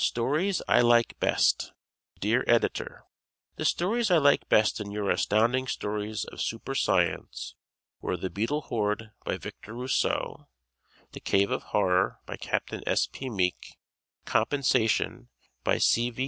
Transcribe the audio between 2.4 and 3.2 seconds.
Editor: